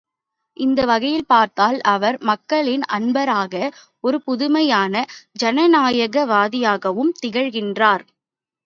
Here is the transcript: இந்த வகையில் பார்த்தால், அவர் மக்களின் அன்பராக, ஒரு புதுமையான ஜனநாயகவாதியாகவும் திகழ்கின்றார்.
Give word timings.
இந்த 0.57 0.85
வகையில் 0.85 1.27
பார்த்தால், 1.27 1.77
அவர் 1.85 2.17
மக்களின் 2.21 2.81
அன்பராக, 2.89 3.53
ஒரு 3.99 4.19
புதுமையான 4.21 4.95
ஜனநாயகவாதியாகவும் 5.43 7.13
திகழ்கின்றார். 7.21 8.05